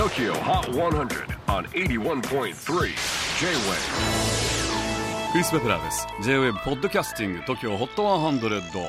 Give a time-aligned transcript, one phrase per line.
[0.00, 2.54] TOKYO HOT 100 on 81.3 J-WAVE
[5.30, 6.06] クリス・ベプラーです。
[6.22, 8.82] J-WAVE ポッドキャスティング TOKYO HOT 100、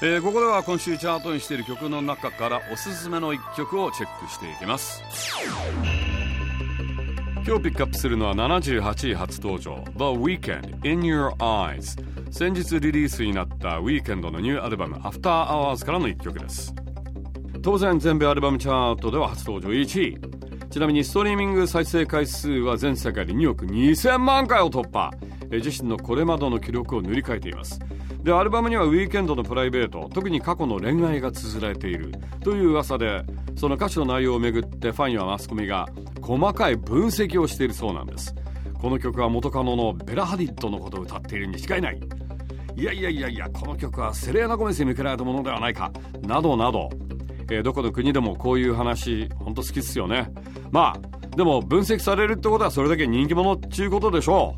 [0.00, 5.02] えー、ここでは今週チャートにしている曲の中からおすすめの一曲をチェックしていきます。
[7.46, 9.84] 今日ピックアップするのは78位初登場。
[9.98, 12.02] The Weekend In Your Eyes
[12.32, 16.74] 先日リリースになった Weekend のニューアルバム After Hours からの一曲です。
[17.62, 19.68] 当然全米アルバムチャートでは初登場。
[19.70, 20.33] 1位。
[20.74, 25.08] ちなみにストリーミング再生回数は全世界で2億2000万回を突破。
[25.52, 27.78] 自身のこれまでの記録を塗り替えています。
[28.24, 32.10] でアルバムにはウィーケンドのプライベート特に過去の恋愛が綴られている。
[32.42, 33.22] という噂で
[33.54, 35.88] その歌詞の内容をめぐってファンやマスコミが
[36.20, 38.34] 細かい分析をしているそうなんです。
[38.82, 42.00] この曲は元カノのベラ・ハディッドのことを歌っているに違いない。
[42.74, 45.92] いやいやいやいやこの曲はセレーナ・ゴメスに向けられたものではないか。
[46.22, 46.90] などなど。
[47.50, 50.32] えー、どこの国でもこういう話本当好きっすよね。
[50.70, 54.54] まあでも分析されるってことはそれだけ人気者っちゅうことでしょ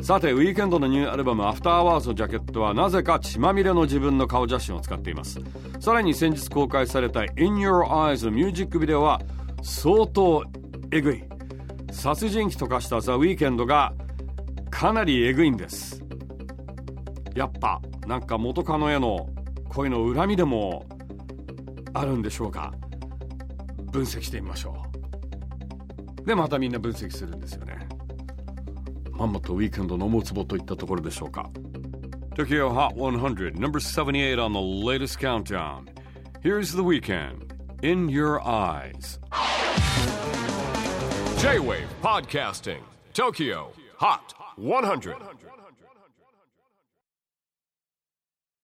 [0.00, 0.04] う。
[0.04, 5.40] さて Weeknd のニューアルバム「After Hours のジャケットはなぜか血まみれの自分の顔写真を使っています。
[5.80, 9.20] さらに先日公開された「In Your Eyes」のミュージックビデオは
[9.62, 10.44] 相当
[10.90, 11.24] えぐい。
[11.92, 13.94] 殺人鬼と化した The Weeknd が
[14.70, 16.04] かなりえぐいんです。
[17.34, 19.28] やっぱなんか元カノへの
[19.70, 20.84] 恋の恨みでも
[21.98, 22.72] あるんでしょうか
[23.90, 24.82] 分析してみましょ
[26.22, 27.88] うでまたみんな分析するんですよね
[29.12, 31.48] まんまとウィークエンドの思うつぼといったところでしょうか
[32.34, 35.88] Tokyo Hot 100 number 78 on the latest countdown
[36.42, 39.18] Here's the weekend In Your Eyes
[41.38, 42.82] J-Wave Podcasting
[43.14, 45.16] Tokyo Hot 100